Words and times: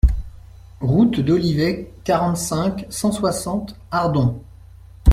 Route 0.79 1.19
d'Olivet, 1.19 1.93
quarante-cinq, 2.03 2.87
cent 2.89 3.11
soixante 3.11 3.75
Ardon 3.91 4.41